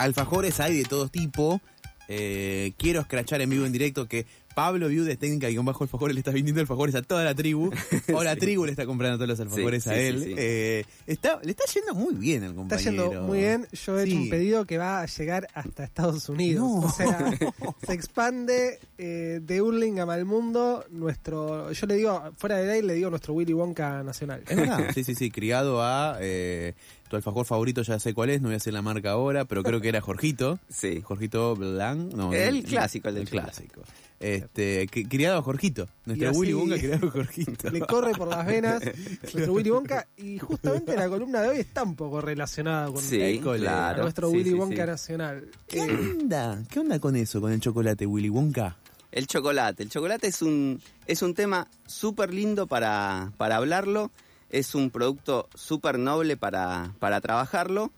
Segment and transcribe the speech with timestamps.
[0.00, 1.60] alfajores hay de todo tipo.
[2.08, 6.14] Eh, quiero escrachar en vivo en directo que Pablo Viudes Técnica y con bajo alfajores
[6.14, 7.70] le está vendiendo alfajores a toda la tribu.
[8.14, 10.18] O la tribu le está comprando todos los alfajores Sí, a sí, él.
[10.18, 10.34] sí, sí.
[10.36, 13.10] Eh, está, le está yendo muy bien al Está compañero.
[13.10, 13.66] yendo muy bien.
[13.72, 16.62] Yo he hecho un pedido que va a llegar hasta Estados Unidos.
[16.62, 16.80] No.
[16.80, 17.30] O sea,
[17.86, 20.84] se expande eh, de Hurlingham al mundo.
[20.90, 24.42] Nuestro, yo le digo, fuera de ahí le digo nuestro Willy Wonka nacional.
[24.48, 26.74] Es verdad, sí, sí, sí, criado a eh,
[27.08, 29.62] tu alfajor favorito, ya sé cuál es, no voy a hacer la marca ahora, pero
[29.62, 30.58] creo que era Jorgito.
[30.68, 31.00] Sí.
[31.02, 32.32] Jorgito Blanc, no.
[32.32, 33.82] El clásico, el del clásico.
[34.20, 35.88] Este, que- criado a Jorgito.
[36.04, 37.70] Nuestro Willy Wonka criado a Jorgito.
[37.72, 38.82] Le corre por las venas
[39.32, 40.06] nuestro Willy Wonka.
[40.18, 43.60] Y justamente la columna de hoy está un poco relacionada con Sí, École.
[43.60, 44.02] claro.
[44.02, 44.90] nuestro Sí, Willy sí, Wonka sí.
[44.90, 45.48] nacional.
[45.66, 46.62] ¿Qué Eh, onda?
[46.70, 48.76] ¿Qué onda con eso, con el chocolate, Willy Wonka?
[49.10, 49.82] El chocolate.
[49.82, 54.10] El chocolate es un, es un tema súper lindo para, para hablarlo.
[54.50, 57.90] Es un producto súper noble para, para trabajarlo.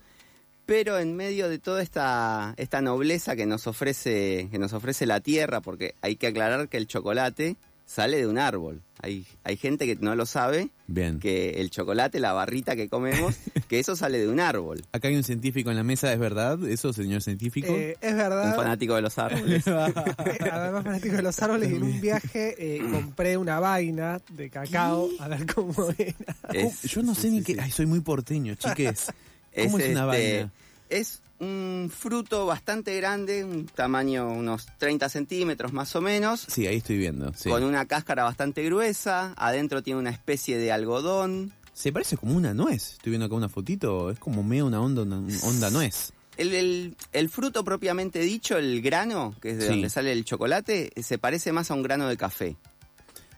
[0.72, 5.20] Pero en medio de toda esta, esta nobleza que nos, ofrece, que nos ofrece la
[5.20, 8.80] tierra, porque hay que aclarar que el chocolate sale de un árbol.
[9.02, 11.18] Hay, hay gente que no lo sabe, Bien.
[11.20, 13.34] que el chocolate, la barrita que comemos,
[13.68, 14.82] que eso sale de un árbol.
[14.92, 16.58] Acá hay un científico en la mesa, ¿es verdad?
[16.66, 17.66] ¿Eso, señor científico?
[17.70, 18.56] eh, es Un verdad.
[18.56, 19.64] fanático de los árboles.
[19.66, 24.48] Eh, Además, fanático de los árboles, y en un viaje eh, compré una vaina de
[24.48, 26.14] cacao a ver cómo era.
[26.54, 27.52] Es- Yo no sé sí, ni sí, qué.
[27.54, 27.58] sí.
[27.60, 29.08] Ay, soy muy porteño, chiques.
[29.54, 30.52] ¿Cómo es, una este, vaina?
[30.88, 36.76] Es un fruto bastante grande, un tamaño unos 30 centímetros más o menos, Sí, ahí
[36.76, 37.32] estoy viendo.
[37.34, 37.48] sí.
[37.50, 41.52] con una cáscara bastante gruesa, adentro tiene una especie de algodón.
[41.74, 42.92] Se parece como una nuez.
[42.92, 44.10] Estoy viendo acá una fotito.
[44.10, 46.12] Es como medio una onda, una onda nuez.
[46.36, 49.68] El, el- el fruto propiamente dicho, el grano, que es de Sí.
[49.70, 52.56] donde sale el chocolate, se parece más a un grano de café.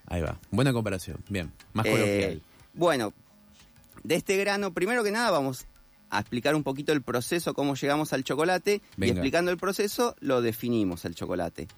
[0.07, 0.39] Ahí va.
[0.51, 1.19] Buena comparación.
[1.29, 1.53] Bien.
[1.73, 2.43] Más Eh, coloquial.
[2.75, 3.13] bueno,
[4.03, 5.65] de este grano, primero que nada vamos
[6.17, 10.43] a explicar un poquito el proceso, cómo llegamos al chocolate, y explicando el proceso lo
[10.43, 11.69] definimos el chocolate.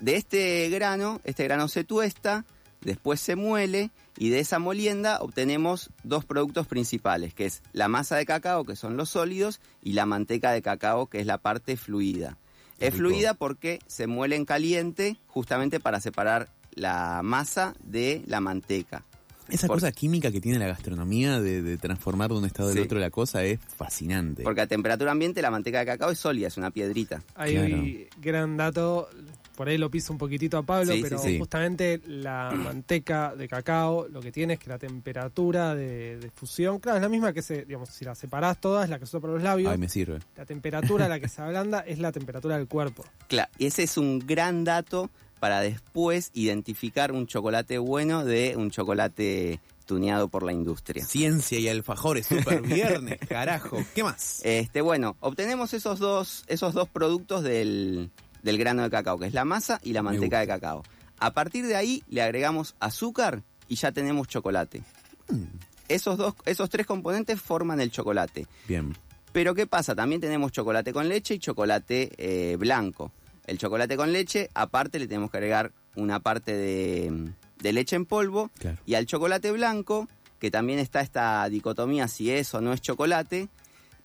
[0.00, 2.44] De este grano, este grano se tuesta,
[2.80, 8.16] después se muele y de esa molienda obtenemos dos productos principales, que es la masa
[8.16, 11.76] de cacao, que son los sólidos, y la manteca de cacao, que es la parte
[11.76, 12.36] fluida.
[12.78, 13.08] Qué Es rico.
[13.08, 19.04] fluida porque se muele en caliente justamente para separar la masa de la manteca.
[19.48, 22.74] Esa por- cosa química que tiene la gastronomía de, de transformar de un estado al
[22.76, 22.80] Sí.
[22.80, 24.42] otro la cosa es fascinante.
[24.42, 27.22] Porque a temperatura ambiente la manteca de cacao es sólida, es una piedrita.
[27.34, 27.82] Hay Claro.
[28.22, 29.08] gran dato,
[29.56, 31.38] por ahí lo piso un poquitito a Pablo, sí, pero sí.
[31.38, 36.78] justamente la manteca de cacao lo que tiene es que la temperatura de, de fusión,
[36.80, 39.20] claro, es la misma que se, digamos, si la separás todas, la que se usa
[39.20, 40.18] para los labios, Ay, me sirve.
[40.36, 43.04] la temperatura a la que se ablanda es la temperatura del cuerpo.
[43.28, 45.10] Claro, y ese es un gran dato
[45.44, 51.04] para después identificar un chocolate bueno de un chocolate tuneado por la industria.
[51.04, 53.76] Ciencia y alfajores, super viernes, carajo.
[53.94, 54.40] ¿Qué más?
[54.42, 58.10] Este, bueno, obtenemos esos dos, esos dos productos del,
[58.42, 60.82] del grano de cacao, que es la masa y la manteca de cacao.
[61.18, 64.80] A partir de ahí le agregamos azúcar y ya tenemos chocolate.
[65.28, 65.42] Mm,
[65.88, 68.46] Esos, dos, esos tres componentes forman el chocolate.
[68.66, 68.96] Bien.
[69.32, 69.94] Pero ¿qué pasa?
[69.94, 73.12] También tenemos chocolate con leche y chocolate eh, blanco.
[73.46, 78.06] El chocolate con leche, aparte le tenemos que agregar una parte de, de leche en
[78.06, 78.50] polvo.
[78.58, 78.78] Claro.
[78.86, 83.48] Y al chocolate blanco, que también está esta dicotomía si es o no es chocolate,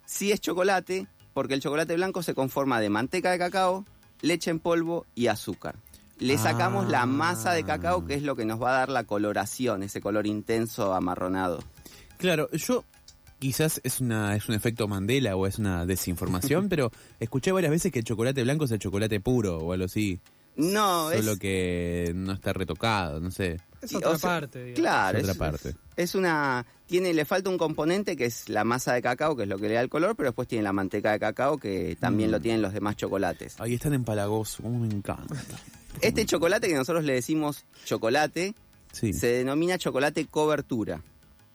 [0.05, 3.85] sí es chocolate, porque el chocolate blanco se conforma de manteca de cacao,
[4.21, 5.75] leche en polvo y azúcar.
[6.17, 6.89] Le sacamos Ah.
[6.91, 10.01] la masa de cacao, que es lo que nos va a dar la coloración, ese
[10.01, 11.59] color intenso amarronado.
[12.17, 12.83] Claro, yo
[13.39, 17.91] quizás es una es un efecto Mandela o es una desinformación, pero escuché varias veces
[17.91, 20.19] que el chocolate blanco es el chocolate puro o algo así.
[20.55, 21.23] No, es...
[21.23, 23.61] Solo que no está retocado, no sé.
[23.81, 24.79] Es otra o sea, parte, digamos.
[24.79, 25.69] Claro, Es otra es, parte.
[25.69, 29.43] es- es una tiene le falta un componente que es la masa de cacao, que
[29.43, 31.95] es lo que le da el color, pero después tiene la manteca de cacao que
[31.99, 32.31] también Mm.
[32.33, 33.55] lo tienen los demás chocolates.
[33.61, 35.35] Ahí están empalagosos, como me encanta.
[36.01, 38.53] Este chocolate que nosotros le decimos chocolate
[38.91, 39.13] Sí.
[39.13, 41.01] se denomina chocolate cobertura.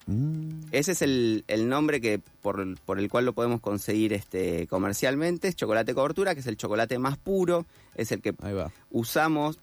[0.06, 4.66] Mm, Ese es el, el nombre que por, por el cual lo podemos conseguir este
[4.66, 7.64] comercialmente, es chocolate cobertura, que es el chocolate más puro,
[7.94, 8.34] es el que
[8.90, 9.58] usamos,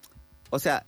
[0.49, 0.85] o sea,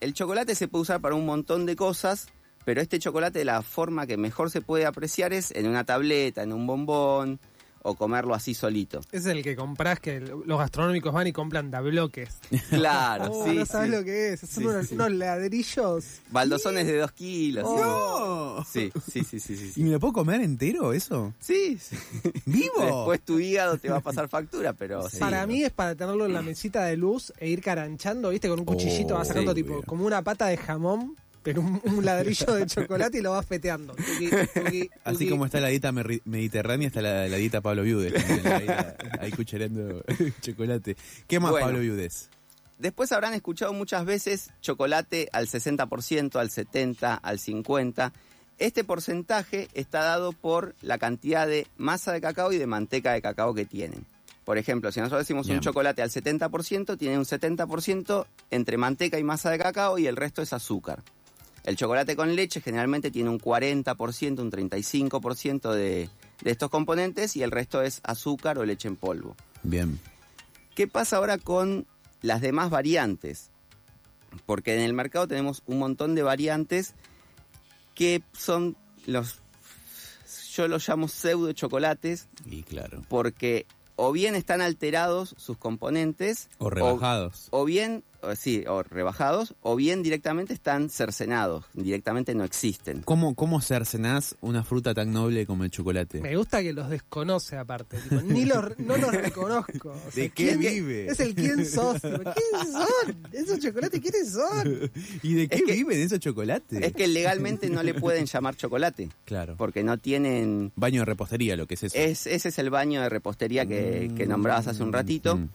[0.00, 2.28] el chocolate se puede usar para un montón de cosas,
[2.64, 6.52] pero este chocolate la forma que mejor se puede apreciar es en una tableta, en
[6.52, 7.38] un bombón
[7.82, 9.00] o comerlo así solito.
[9.12, 12.38] Es el que comprás que los gastronómicos van y compran de bloques.
[12.70, 13.54] Claro, Oh, sí.
[13.54, 13.96] no sabes sí.
[13.96, 14.40] lo que es.
[14.40, 14.94] Son Sí, unos, sí.
[14.94, 16.04] unos ladrillos.
[16.30, 17.66] Baldosones de dos kilos.
[17.68, 17.74] sí.
[17.80, 18.64] ¡No!
[18.64, 19.80] Sí, sí, sí, sí, sí.
[19.80, 21.32] ¿Y me lo puedo comer entero eso?
[21.40, 21.96] sí, sí.
[22.46, 22.80] ¿Vivo?
[22.84, 25.18] Después tu hígado te va a pasar factura, pero sí.
[25.18, 28.48] Para mí es para tenerlo en la mesita de luz e ir caranchando, ¿viste?
[28.48, 29.86] Con un cuchillito Oh, vas sacando sí, tipo obvio.
[29.86, 31.16] como una pata de jamón.
[31.42, 33.94] Pero un, un ladrillo de chocolate y lo vas feteando.
[35.04, 38.12] Así como está la dieta mediterránea, está la, la dieta Pablo Viudes.
[38.14, 38.66] también, ahí,
[39.20, 40.02] ahí cuchareando
[40.40, 40.96] chocolate.
[41.26, 41.66] ¿Qué más Bueno.
[41.66, 42.28] Pablo Viudes?
[42.78, 48.12] Después habrán escuchado muchas veces chocolate al 60%, al 70%, al 50%.
[48.58, 53.22] Este porcentaje está dado por la cantidad de masa de cacao y de manteca de
[53.22, 54.04] cacao que tienen.
[54.44, 55.58] Por ejemplo, si nosotros decimos Bien.
[55.58, 60.16] un chocolate al 70%, tiene un 70% entre manteca y masa de cacao y el
[60.16, 61.02] resto es azúcar.
[61.64, 66.08] El chocolate con leche generalmente tiene un 40%, un 35% de,
[66.42, 69.36] de estos componentes y el resto es azúcar o leche en polvo.
[69.62, 70.00] Bien.
[70.74, 71.86] ¿Qué pasa ahora con
[72.22, 73.50] las demás variantes?
[74.46, 76.94] Porque en el mercado tenemos un montón de variantes
[77.94, 79.40] que son los,
[80.54, 83.04] yo los llamo pseudo chocolates, Y claro.
[83.08, 83.66] porque
[83.96, 87.48] o bien están alterados sus componentes, O rebajados.
[87.50, 88.02] o bien,
[88.36, 93.02] sí, o rebajados, o bien directamente están cercenados, directamente no existen.
[93.02, 96.20] ¿Cómo, ¿Cómo cercenás una fruta tan noble como el chocolate?
[96.20, 97.98] Me gusta que los desconoce aparte.
[97.98, 99.90] tipo, ni los, no los reconozco.
[99.90, 101.06] O sea, ¿De qué ¿quién- vive?
[101.10, 102.00] Es el quién sos.
[102.00, 103.16] tipo, ¿Quiénes son?
[103.32, 104.90] Esos chocolates, ¿quiénes son?
[105.22, 106.82] ¿Y de qué Es que- viven esos chocolates?
[106.82, 109.54] Es que legalmente no le pueden llamar chocolate, Claro.
[109.56, 111.96] porque no tienen Baño de repostería, lo que es eso.
[111.96, 115.36] Es, ese es el baño de repostería que, que nombrabas hace un ratito.
[115.36, 115.48] Mm.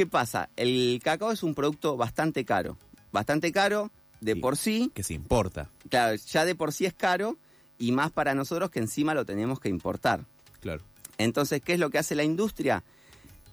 [0.00, 0.48] ¿Qué pasa?
[0.56, 2.78] El cacao es un producto bastante caro.
[3.12, 3.90] Bastante caro
[4.22, 4.40] de Sí.
[4.40, 4.90] por sí.
[4.94, 5.68] Que se importa.
[5.90, 7.36] Claro, ya de por sí es caro
[7.78, 10.24] y más para nosotros que encima lo tenemos que importar.
[10.60, 10.82] Claro.
[11.18, 12.82] Entonces, ¿qué es lo que hace la industria?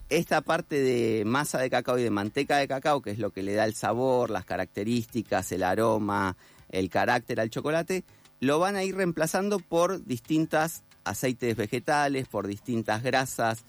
[0.08, 3.44] Esta parte de masa de cacao y de manteca de cacao, que es lo que
[3.44, 6.38] le da el sabor, las características, el aroma,
[6.70, 8.06] el carácter al chocolate,
[8.40, 13.66] lo van a ir reemplazando por distintas aceites vegetales, por distintas grasas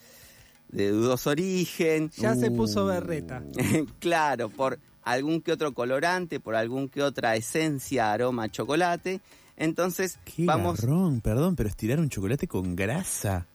[0.69, 2.11] de dudoso origen.
[2.17, 3.43] Ya se puso berreta.
[4.01, 9.21] claro, por algún que otro colorante, por algún que otra esencia, aroma a chocolate.
[9.57, 10.81] Entonces, Qué vamos.
[10.81, 13.47] garrón, perdón, pero estirar un chocolate con grasa.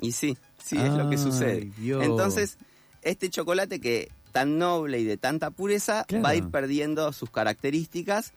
[0.00, 1.70] Y sí, sí, es lo que sucede.
[1.78, 2.02] Dios.
[2.04, 2.58] Entonces,
[3.02, 6.24] este chocolate que tan noble y de tanta pureza Claro.
[6.24, 8.32] va a ir perdiendo sus características,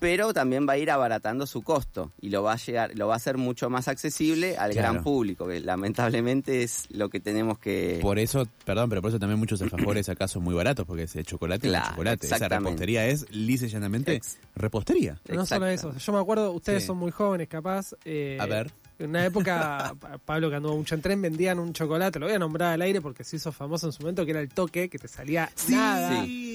[0.00, 3.14] pero también va a ir abaratando su costo y lo va a llegar, lo va
[3.14, 4.92] a hacer mucho más accesible al Claro.
[4.92, 9.18] gran público, que lamentablemente es lo que tenemos que Por eso, perdón, pero por eso
[9.18, 12.26] también muchos alfajores acá son muy baratos, porque ese chocolate es Claro, un chocolate.
[12.26, 15.20] Esa repostería es, lisa y llanamente, Ex- repostería.
[15.28, 15.96] No solo eso.
[15.96, 16.86] Yo me acuerdo, ustedes Sí.
[16.88, 17.94] son muy jóvenes, capaz.
[18.04, 18.70] eh, A ver.
[18.96, 22.34] En una época, Pa- Pablo que anduvo mucho en tren, vendían un chocolate, lo voy
[22.36, 24.88] a nombrar al aire porque se hizo famoso en su momento, que era el toque,
[24.88, 26.24] que te salía nada.
[26.24, 26.53] Sí.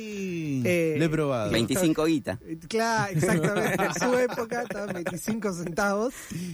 [0.66, 1.52] Eh, Lo he probado.
[1.52, 2.40] 25 guita.
[2.68, 3.84] Claro, exactamente.
[3.84, 6.14] En su época estaban 25 centavos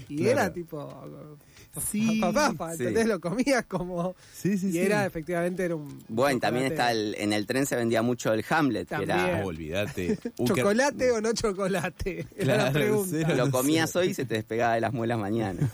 [0.09, 0.31] y Claro.
[0.31, 1.03] era tipo.
[1.91, 2.83] Sí, Papá, sí.
[2.83, 3.05] ¿entendés?
[3.07, 4.15] Lo comías como.
[4.33, 4.79] Sí, sí, y sí.
[4.79, 6.01] era efectivamente era un.
[6.07, 9.19] Bueno, también está el, en el tren se vendía mucho el Hamlet, que También.
[9.19, 10.17] era Oh, olvídate.
[10.37, 12.27] Uh, qué- ¿Chocolate o no chocolate?
[12.37, 13.09] Era la pregunta.
[13.11, 13.35] cero.
[13.35, 15.69] lo comías hoy y se te despegaba de las muelas mañana.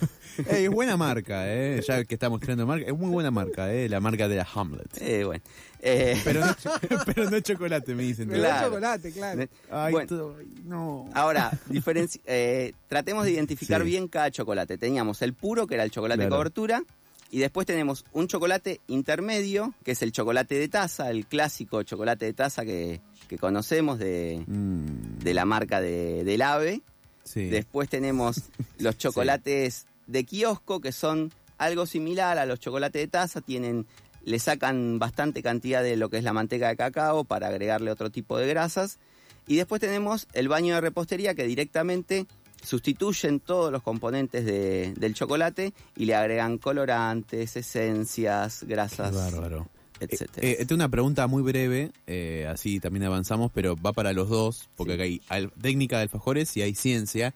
[0.47, 1.81] Es buena marca, eh.
[1.87, 3.87] Ya que estamos creando marca, es muy buena marca, eh.
[3.89, 4.87] La marca de la Hamlet.
[5.01, 5.43] Eh, bueno.
[5.83, 6.55] Eh, Pero no,
[7.05, 8.27] pero no chocolate, me dicen.
[8.29, 8.67] Pero Claro.
[8.67, 9.43] chocolate, claro.
[9.71, 10.07] Ay, Bueno.
[10.07, 11.09] todo- no.
[11.13, 13.87] Ahora, diferenci- eh, tratemos de identificar Sí.
[13.87, 14.77] bien cada chocolate.
[14.77, 16.35] Teníamos el puro, que era el chocolate Claro.
[16.35, 16.83] cobertura,
[17.31, 22.25] y después tenemos un chocolate intermedio, que es el chocolate de taza, el clásico chocolate
[22.25, 26.81] de taza que, que conocemos de, Mm, de la marca de, del AVE.
[27.23, 27.45] sí.
[27.45, 28.41] Después tenemos
[28.79, 33.85] los chocolates de kiosco, que son algo similar a los chocolates de taza, tienen
[34.23, 38.09] le sacan bastante cantidad de lo que es la manteca de cacao para agregarle otro
[38.09, 38.99] tipo de grasas.
[39.47, 42.27] Y después tenemos el baño de repostería que directamente
[42.63, 49.67] sustituyen todos los componentes de- del chocolate y le agregan colorantes, esencias, Qué grasas, bárbaro.
[49.99, 50.47] etcétera.
[50.47, 54.29] Eh, eh, tengo una pregunta muy breve, eh, así también avanzamos, pero va para los
[54.29, 55.21] dos, porque Sí.
[55.27, 57.33] acá hay técnica de alfajores y hay ciencia.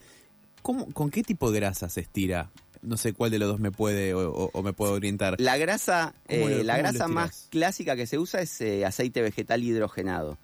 [0.62, 2.52] ¿Cómo, ¿Con qué tipo de grasa se estira?
[2.86, 5.36] No sé cuál de los dos me puede o, o- o me puede orientar.
[5.40, 9.22] La grasa, ¿Cómo eh, lo- la grasa más clásica que se usa es eh, aceite
[9.22, 10.38] vegetal hidrogenado.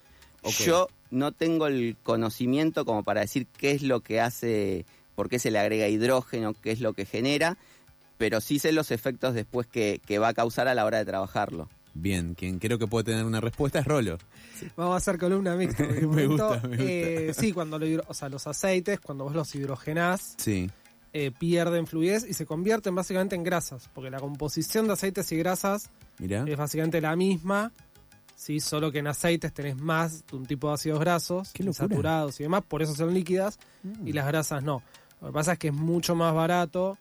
[0.64, 4.84] Yo no tengo el conocimiento como para decir qué es lo que hace,
[5.14, 7.56] por qué se le agrega hidrógeno, qué es lo que genera,
[8.18, 11.04] pero sí sé los efectos después que, que va a causar a la hora de
[11.04, 11.68] trabajarlo.
[11.94, 14.18] Bien, quien creo que puede tener una respuesta es Rolo.
[14.76, 15.84] Vamos a hacer columna mixta.
[15.84, 16.90] porque en un Me momento, gusta, me gusta.
[16.90, 20.70] eh, sí, cuando lo o sea, los aceites, cuando vos los hidrogenás, Sí.
[21.12, 23.88] Eh, pierden fluidez y se convierten básicamente en grasas.
[23.94, 26.44] Porque la composición de aceites y grasas Mirá.
[26.46, 27.72] es básicamente la misma.
[28.34, 32.42] Sí, solo que en aceites tenés más de un tipo de ácidos grasos, saturados y
[32.44, 34.08] demás, por eso son líquidas, Mm.
[34.08, 34.82] y las grasas no.
[35.20, 36.98] Lo que pasa es que es mucho más barato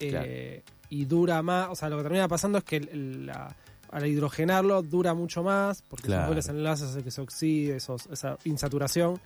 [0.00, 1.68] eh, y dura más.
[1.70, 3.54] O sea, lo que termina pasando es que la-
[3.90, 6.22] al hidrogenarlo dura mucho más, porque Claro.
[6.22, 9.20] son dobles enlaces que se oxide, esos- esa insaturación.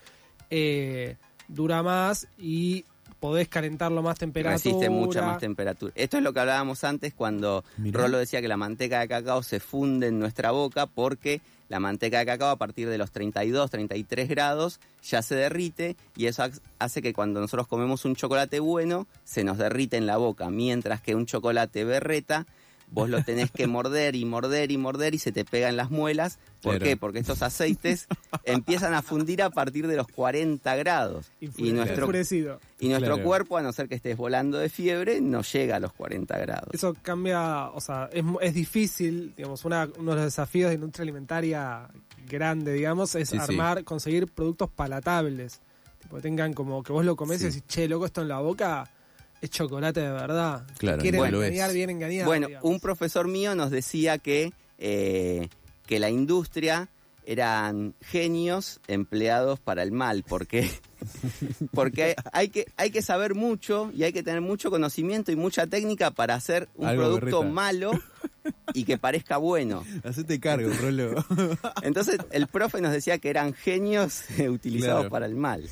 [0.51, 1.17] eh,
[1.49, 2.85] dura más y
[3.21, 4.55] podés calentarlo más temperatura.
[4.57, 5.93] Resiste mucha más temperatura.
[5.97, 8.03] Esto es lo que hablábamos antes cuando Mirá.
[8.03, 12.21] Rolo decía que la manteca de cacao se funde en nuestra boca porque la manteca
[12.21, 16.51] de cacao a partir de los 32, 33 grados ya se derrite y eso ha-
[16.79, 21.01] hace que cuando nosotros comemos un chocolate bueno se nos derrite en la boca, mientras
[21.01, 22.47] que un chocolate berreta
[22.91, 25.91] vos lo tenés que morder y morder y morder y se te pega en las
[25.91, 26.39] muelas.
[26.63, 26.85] ¿Por Claro.
[26.85, 26.97] qué?
[26.97, 28.07] Porque estos aceites
[28.45, 31.27] empiezan a fundir a partir de los 40 grados.
[31.41, 32.61] Y nuestro enfurecido.
[32.81, 33.25] y nuestro Claro.
[33.29, 36.69] cuerpo, a no ser que estés volando de fiebre, no llega a los 40 grados.
[36.73, 41.03] Eso cambia, o sea, es, es difícil, digamos, una- uno de los desafíos de industria
[41.03, 41.89] alimentaria
[42.29, 43.43] grande, digamos, es Sí, sí.
[43.53, 45.61] armar, conseguir productos palatables.
[46.01, 47.45] Tipo, tengan como que vos lo comés Sí.
[47.45, 48.89] y decís, che, loco, esto en la boca
[49.43, 50.67] es chocolate de verdad.
[50.79, 52.27] Claro, Quieren bueno, engañar, bien engañado.
[52.27, 52.71] bueno, digamos.
[52.71, 55.49] un profesor mío nos decía que, eh,
[55.87, 56.89] que la industria
[57.29, 60.71] eran genios empleados para el mal, porque
[61.73, 65.67] porque hay que hay que saber mucho y hay que tener mucho conocimiento y mucha
[65.67, 67.53] técnica para hacer un Algo producto berreta.
[67.53, 67.91] malo
[68.75, 69.83] y que parezca bueno.
[70.05, 71.25] Hacete cargo, Rolo.
[71.83, 75.11] Entonces el profe nos decía que eran genios utilizados Claro.
[75.11, 75.69] para el mal.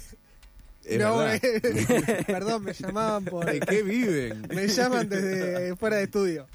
[0.84, 1.40] Es no, eh,
[2.26, 3.46] perdón, me llamaban por...
[3.46, 4.46] ¿De qué viven?
[4.54, 6.46] Me llaman desde fuera de estudio.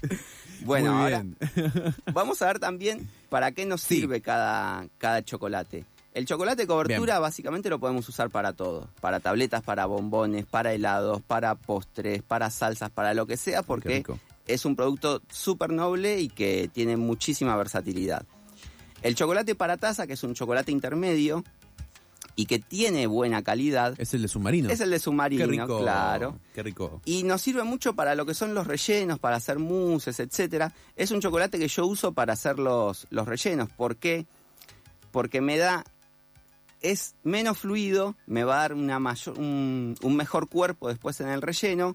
[0.62, 1.36] Bueno, ahora bien.
[2.12, 3.96] Vamos a ver también para qué nos Sí.
[3.96, 5.84] sirve cada, cada chocolate.
[6.12, 8.88] El chocolate cobertura básicamente lo podemos usar para todo.
[9.00, 14.04] Para tabletas, para bombones, para helados, para postres, para salsas, para lo que sea, porque
[14.46, 18.24] es un producto súper noble y que tiene muchísima versatilidad.
[19.02, 21.44] El chocolate para taza, que es un chocolate intermedio
[22.36, 24.70] y que tiene buena calidad, Es el de submarino.
[24.70, 25.80] es el de submarino, Qué rico.
[25.80, 26.38] claro.
[26.54, 27.00] Qué rico.
[27.04, 30.72] Y nos sirve mucho para lo que son los rellenos, para hacer mousses, etcétera.
[30.96, 33.68] Es un chocolate que yo uso para hacer los, los rellenos.
[33.70, 34.26] ¿Por qué?
[35.10, 35.84] Porque me da.
[36.80, 41.28] Es menos fluido, me va a dar una mayor, un, un mejor cuerpo después en
[41.28, 41.94] el relleno.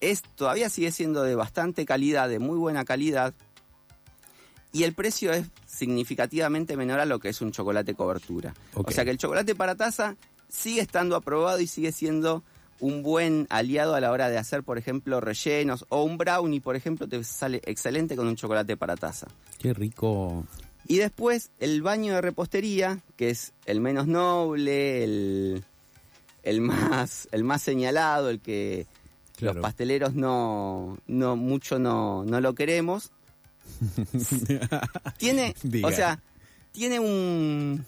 [0.00, 3.32] Es, todavía sigue siendo de bastante calidad, de muy buena calidad.
[4.72, 8.54] Y el precio es significativamente menor a lo que es un chocolate cobertura.
[8.74, 10.16] O sea que el chocolate para taza
[10.48, 12.42] sigue estando aprobado y sigue siendo
[12.78, 16.76] un buen aliado a la hora de hacer, por ejemplo, rellenos o un brownie, por
[16.76, 19.28] ejemplo, te sale excelente con un chocolate para taza.
[19.58, 20.44] Qué rico.
[20.86, 25.64] Y después el baño de repostería, que es el menos noble, el,
[26.42, 28.86] el más, el más señalado, el que
[29.36, 29.56] Claro.
[29.56, 33.10] los pasteleros no, no mucho no, no lo queremos.
[35.18, 35.88] Tiene, Diga.
[35.88, 36.20] o sea,
[36.72, 37.84] tiene un,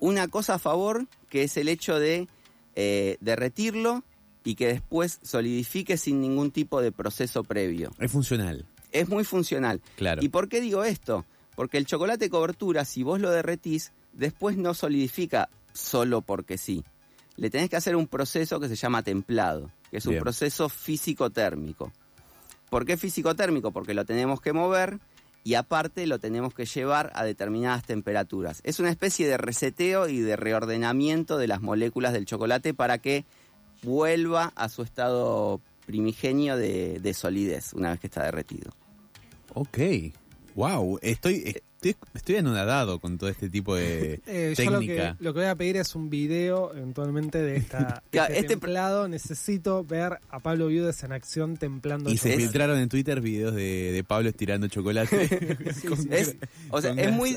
[0.00, 2.28] una cosa a favor que es el hecho de
[2.74, 4.04] eh, derretirlo
[4.44, 7.90] y que después solidifique sin ningún tipo de proceso previo.
[7.98, 8.66] Es funcional.
[8.92, 9.82] Es muy funcional.
[9.96, 10.22] Claro.
[10.22, 11.26] ¿Y por qué digo esto?
[11.54, 16.84] Porque el chocolate cobertura, si vos lo derretís, después no solidifica solo porque sí.
[17.36, 21.92] Le tenés que hacer un proceso que se llama templado, que es un proceso físico-térmico.
[22.70, 23.72] ¿Por qué físico-térmico?
[23.72, 24.98] Porque lo tenemos que mover
[25.44, 28.60] y aparte lo tenemos que llevar a determinadas temperaturas.
[28.64, 33.24] Es una especie de reseteo y de reordenamiento de las moléculas del chocolate para que
[33.82, 38.72] vuelva a su estado primigenio de, de solidez una vez que está derretido.
[39.54, 39.78] Ok.
[40.54, 40.98] Wow.
[41.00, 45.16] Estoy, estoy, estoy anonadado con todo este tipo de Eh, yo lo que, técnica.
[45.20, 49.08] lo que voy a pedir es un video eventualmente de esta de este este- templado.
[49.08, 53.92] Necesito ver a Pablo Viudes en acción templando Y se filtraron en Twitter videos de,
[53.92, 55.56] de Pablo estirando chocolate.
[55.88, 56.36] Con- Es,
[56.70, 57.12] o sea, es grasa.
[57.12, 57.36] muy,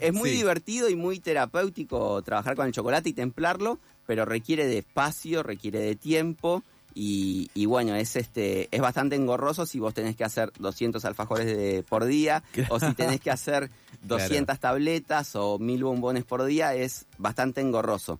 [0.00, 0.36] es muy Sí.
[0.36, 5.78] divertido y muy terapéutico trabajar con el chocolate y templarlo, pero requiere de espacio, requiere
[5.80, 6.62] de tiempo
[6.94, 11.46] y, y bueno, es este es bastante engorroso si vos tenés que hacer 200 alfajores
[11.46, 13.70] de- por día o si tenés que hacer
[14.02, 18.18] 200 tabletas o 1000 bombones por día, es bastante engorroso.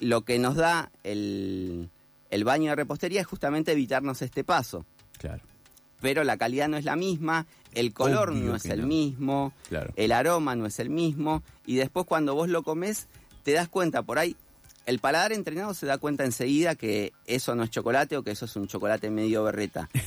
[0.00, 1.88] Lo que nos da el,
[2.30, 4.84] el baño de repostería es justamente evitarnos este paso.
[5.18, 5.42] Claro,
[6.00, 8.86] Pero la calidad no es la misma, el color Obvio no es el no.
[8.88, 9.92] mismo, claro.
[9.96, 13.06] el aroma no es el mismo y después cuando vos lo comes
[13.44, 14.36] te das cuenta por ahí
[14.86, 18.44] el paladar entrenado se da cuenta enseguida que eso no es chocolate o que eso
[18.44, 19.88] es un chocolate medio berreta.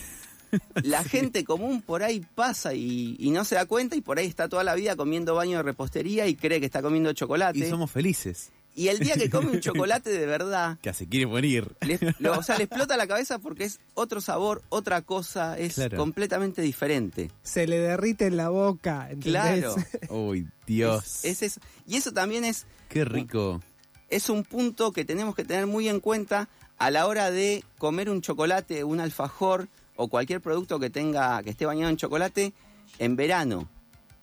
[0.83, 4.27] La gente común por ahí pasa y, y no se da cuenta y por ahí
[4.27, 7.59] está toda la vida comiendo baño de repostería y cree que está comiendo chocolate.
[7.59, 8.51] Y somos felices.
[8.73, 11.75] Y el día que come un chocolate de verdad, Que se quiere morir.
[11.81, 15.73] le, lo- o sea, le explota la cabeza porque es otro sabor, otra cosa, es
[15.73, 15.97] Claro.
[15.97, 17.29] completamente diferente.
[17.43, 19.23] Se le derrite en la boca, ¿entendés?
[19.65, 19.75] Claro.
[20.09, 21.25] Uy, Dios.
[21.25, 21.61] Es, es eso.
[21.87, 23.61] Y eso también es Qué rico.
[24.09, 26.47] Es un punto que tenemos que tener muy en cuenta
[26.77, 31.49] a la hora de comer un chocolate, un alfajor o cualquier producto que tenga que
[31.49, 32.53] esté bañado en chocolate
[32.99, 33.67] en verano.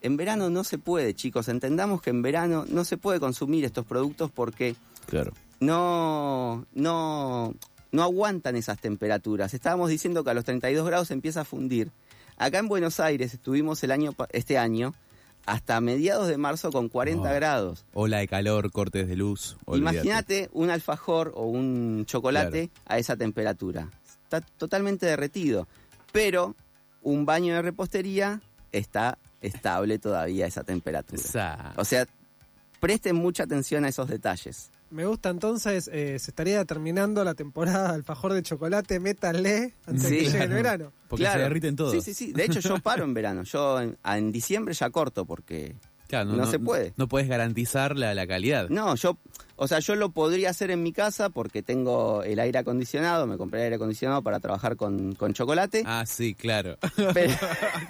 [0.03, 1.49] En verano no se puede, chicos.
[1.49, 4.76] Entendamos que en verano no se puede consumir estos productos porque
[5.07, 5.33] Claro.
[5.61, 7.55] no, no,
[7.91, 9.55] no aguantan esas temperaturas.
[9.55, 11.91] Estábamos diciendo que a los 32 grados empieza a fundir.
[12.37, 14.95] Acá en Buenos Aires estuvimos el año, este año
[15.47, 17.35] hasta mediados de marzo con 40 Oh.
[17.35, 17.85] grados.
[17.93, 19.57] Ola de calor, cortes de luz.
[19.67, 23.91] Imagínate un alfajor o un chocolate a esa temperatura.
[24.25, 25.69] Está totalmente derretido.
[26.13, 26.55] Pero
[27.03, 28.41] un baño de repostería
[28.73, 31.21] está estable todavía a esa temperatura.
[31.21, 32.07] Esa- O sea,
[32.81, 34.71] presten mucha atención a esos detalles.
[34.91, 40.03] Me gusta entonces, eh, se estaría terminando la temporada de alfajor de chocolate, métanle antes
[40.05, 40.55] de Sí, que llegue el claro.
[40.55, 40.93] verano.
[41.09, 41.93] Porque se derriten todos.
[41.93, 42.33] Sí, sí, sí.
[42.33, 43.43] De hecho, yo paro en verano.
[43.43, 45.75] Yo en, en diciembre ya corto porque...
[46.08, 46.92] Claro, no se puede.
[46.96, 48.68] No, puedes garantizar la, la calidad.
[48.68, 49.16] No, yo...
[49.56, 53.25] O sea, yo lo podría hacer en mi casa porque tengo el aire acondicionado.
[53.28, 55.84] Me compré el aire acondicionado para trabajar con, con chocolate.
[55.87, 56.76] Ah, sí, claro.
[57.14, 57.32] Pero,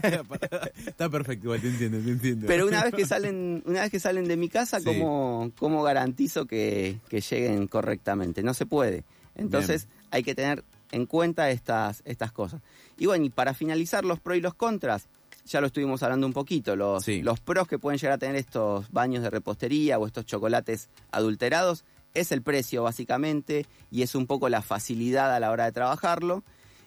[0.87, 2.47] Está perfecto, igual te entiendo, te entiendo.
[2.47, 4.85] pero una vez que salen una vez que salen de mi casa, Sí.
[4.85, 8.43] ¿cómo, cómo garantizo que, que lleguen correctamente?
[8.43, 9.05] No se puede.
[9.35, 12.61] Entonces hay que tener en cuenta estas, estas cosas.
[12.99, 15.07] Y bueno, y para finalizar los pros y los contras,
[15.45, 17.23] ya lo estuvimos hablando un poquito, los, Sí.
[17.23, 21.85] los pros que pueden llegar a tener estos baños de repostería o estos chocolates adulterados
[22.15, 26.45] es el precio básicamente y es un poco la facilidad a la hora de trabajarlo.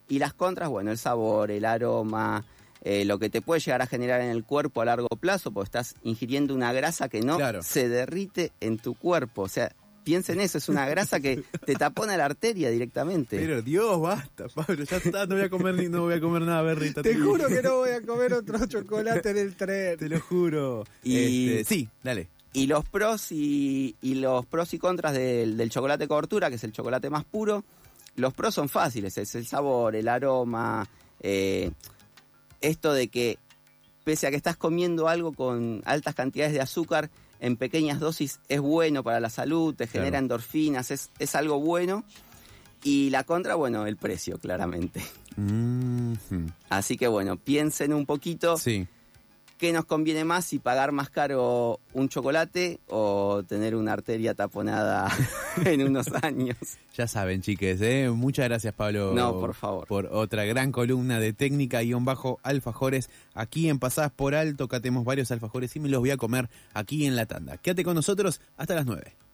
[0.09, 2.45] Y las contras, bueno, el sabor, el aroma,
[2.81, 5.67] eh, lo que te puede llegar a generar en el cuerpo a largo plazo, porque
[5.67, 7.61] estás ingiriendo una grasa que no Claro.
[7.61, 9.41] se derrite en tu cuerpo.
[9.41, 9.73] O sea,
[10.07, 13.37] piensa en eso, es una grasa que te tapona la arteria directamente.
[13.37, 16.43] Pero Dios, basta, Pablo, ya está, no voy a comer ni no voy a comer
[16.43, 17.01] nada berrita.
[17.01, 19.97] Te juro que no voy a comer otro chocolate en el tren.
[19.97, 20.85] Te lo juro.
[21.03, 22.29] Y- Este, sí, dale.
[22.53, 26.63] Y los pros y, y los pros y contras del, del chocolate cobertura, que es
[26.63, 27.65] el chocolate más puro,
[28.15, 30.87] los pros son fáciles, es el sabor, el aroma,
[31.19, 31.69] eh,
[32.61, 33.37] esto de que
[34.07, 37.09] pese a que estás comiendo algo con altas cantidades de azúcar,
[37.41, 40.23] en pequeñas dosis es bueno para la salud, te genera Claro.
[40.23, 42.05] endorfinas, es, es algo bueno.
[42.85, 45.01] Y la contra, bueno, el precio, claramente.
[46.69, 48.87] Así que bueno, piensen un poquito Sí.
[49.57, 55.09] ¿Qué nos conviene más si pagar más caro un chocolate o tener una arteria taponada
[55.65, 56.57] en unos años?
[56.95, 58.09] Ya saben, chiques, ¿eh?
[58.13, 59.13] Muchas gracias, Pablo.
[59.15, 59.87] No, por favor.
[59.87, 63.09] Por otra gran columna de técnica-alfajores.
[63.33, 67.07] Aquí en Pasadas por Alto, catemos varios alfajores y me los voy a comer aquí
[67.07, 67.57] en la tanda.
[67.57, 69.26] Quédate con nosotros hasta las 9.